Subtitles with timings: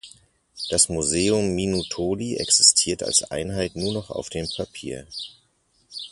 [0.71, 5.05] Das Museum Minutoli existiert als Einheit nur noch auf dem Papier.